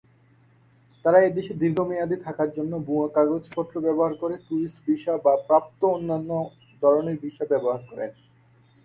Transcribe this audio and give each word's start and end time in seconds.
তারা 1.05 1.19
এই 1.25 1.33
দেশে 1.37 1.53
দীর্ঘমেয়াদে 1.61 2.17
থাকার 2.25 2.49
জন্য 2.57 2.73
ভুয়া 2.87 3.07
কাগজপত্র 3.15 3.75
ব্যবহার 3.85 4.13
করে 4.21 4.35
ট্যুরিস্ট 4.45 4.79
ভিসা 4.85 5.13
বা 5.25 5.33
প্রাপ্ত 5.47 5.81
অন্যান্য 5.95 6.31
ধরনের 6.83 7.17
ভিসা 7.23 7.45
ব্যবহার 7.51 7.81
করেন। 7.89 8.11